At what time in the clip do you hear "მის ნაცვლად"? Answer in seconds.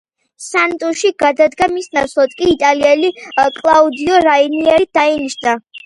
1.75-2.35